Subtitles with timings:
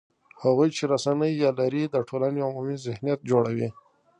[0.43, 3.67] هغوی چې رسنۍ یې لري، د ټولنې عمومي ذهنیت جوړوي